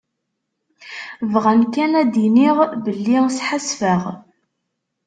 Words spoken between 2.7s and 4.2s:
belli sḥassfeɣ.